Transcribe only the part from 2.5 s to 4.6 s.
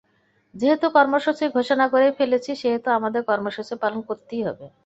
সেহেতু আমাদের কর্মসূচি পালন করতেই